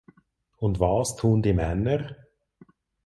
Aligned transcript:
Und 0.57 0.79
was 0.79 1.15
tun 1.15 1.43
die 1.43 1.53
Männer? 1.53 2.15